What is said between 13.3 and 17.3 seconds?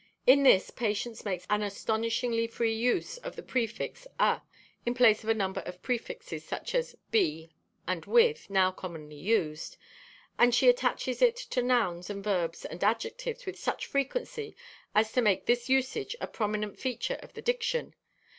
with such frequency as to make this usage a prominent feature